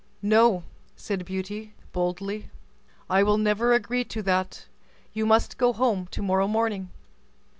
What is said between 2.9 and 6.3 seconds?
"I will never agree to that; you must go home to